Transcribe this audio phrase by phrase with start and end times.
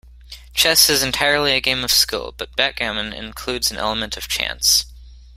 [0.55, 4.87] Chess is entirely a game of skill, but backgammon includes an element of chance